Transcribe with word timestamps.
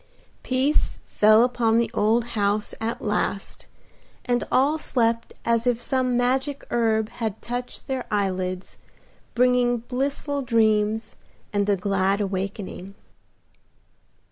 Peace 0.41 0.99
fell 1.05 1.43
upon 1.43 1.77
the 1.77 1.91
old 1.93 2.29
house 2.33 2.73
at 2.81 3.03
last, 3.03 3.67
and 4.25 4.43
all 4.51 4.79
slept 4.79 5.31
as 5.45 5.67
if 5.67 5.79
some 5.79 6.17
magic 6.17 6.65
herb 6.71 7.09
had 7.09 7.39
touched 7.39 7.85
their 7.85 8.05
eyelids, 8.09 8.77
bringing 9.35 9.77
blissful 9.77 10.41
dreams 10.41 11.15
and 11.53 11.69
a 11.69 11.75
glad 11.75 12.19
awakening. 12.19 12.95